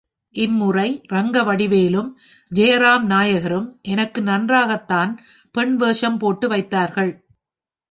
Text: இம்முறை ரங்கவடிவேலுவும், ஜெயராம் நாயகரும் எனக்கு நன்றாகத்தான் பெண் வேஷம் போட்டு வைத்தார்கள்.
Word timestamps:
இம்முறை 0.35 1.01
ரங்கவடிவேலுவும், 1.13 2.11
ஜெயராம் 2.55 3.03
நாயகரும் 3.03 3.79
எனக்கு 3.81 4.21
நன்றாகத்தான் 4.21 5.21
பெண் 5.51 5.75
வேஷம் 5.75 6.17
போட்டு 6.17 6.47
வைத்தார்கள். 6.47 7.25